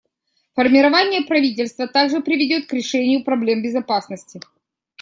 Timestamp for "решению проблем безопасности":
2.73-4.41